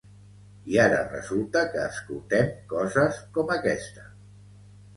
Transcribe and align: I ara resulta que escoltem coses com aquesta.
I 0.75 0.79
ara 0.83 1.01
resulta 1.11 1.63
que 1.75 1.85
escoltem 1.91 2.51
coses 2.73 3.23
com 3.39 3.55
aquesta. 3.61 4.11